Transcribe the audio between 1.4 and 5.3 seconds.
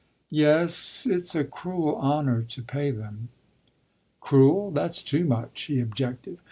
cruel honour to pay them." "Cruel that's too